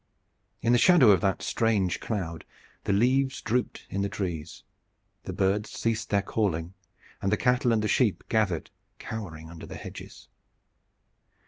[0.63, 2.43] In the shadow of that strange cloud
[2.85, 4.63] the leaves drooped in the trees,
[5.25, 6.73] the birds ceased their calling,
[7.21, 10.27] and the cattle and the sheep gathered cowering under the hedges.